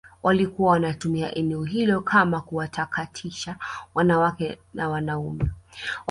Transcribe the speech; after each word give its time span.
walikuwa 0.23 0.71
wanatumia 0.71 1.35
eneo 1.35 1.63
hilo 1.63 2.01
kama 2.01 2.41
kuwatakatisha 2.41 3.55
wanawake 3.95 4.57
na 4.73 4.89
wanaume 4.89 5.45